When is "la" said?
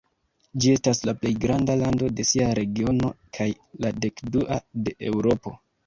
1.09-1.13, 3.87-3.97